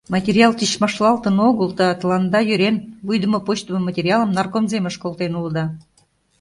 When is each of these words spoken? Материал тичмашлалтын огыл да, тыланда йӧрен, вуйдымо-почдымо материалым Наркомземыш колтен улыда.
Материал 0.15 0.51
тичмашлалтын 0.59 1.37
огыл 1.49 1.69
да, 1.79 1.87
тыланда 1.99 2.39
йӧрен, 2.47 2.75
вуйдымо-почдымо 3.05 3.79
материалым 3.87 4.31
Наркомземыш 4.37 4.95
колтен 5.03 5.31
улыда. 5.39 5.65